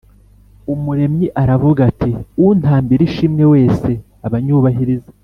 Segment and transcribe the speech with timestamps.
[0.73, 2.11] umuremyi aravuga ati:
[2.45, 3.89] ‘untambira ishimwe wese
[4.25, 5.09] aba anyubahiriza.